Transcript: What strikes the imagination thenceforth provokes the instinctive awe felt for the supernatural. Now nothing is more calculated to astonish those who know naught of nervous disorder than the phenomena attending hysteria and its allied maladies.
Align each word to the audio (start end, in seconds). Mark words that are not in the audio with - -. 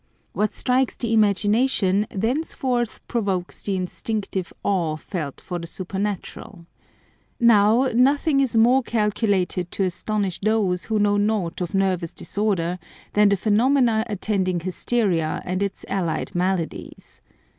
What 0.33 0.51
strikes 0.51 0.95
the 0.95 1.13
imagination 1.13 2.07
thenceforth 2.09 3.07
provokes 3.07 3.61
the 3.61 3.75
instinctive 3.75 4.51
awe 4.63 4.95
felt 4.95 5.39
for 5.39 5.59
the 5.59 5.67
supernatural. 5.67 6.65
Now 7.39 7.87
nothing 7.93 8.39
is 8.39 8.55
more 8.55 8.81
calculated 8.81 9.69
to 9.73 9.83
astonish 9.83 10.39
those 10.39 10.85
who 10.85 10.97
know 10.97 11.17
naught 11.17 11.61
of 11.61 11.75
nervous 11.75 12.13
disorder 12.13 12.79
than 13.13 13.29
the 13.29 13.37
phenomena 13.37 14.03
attending 14.09 14.61
hysteria 14.61 15.39
and 15.45 15.61
its 15.61 15.85
allied 15.87 16.33
maladies. 16.33 17.21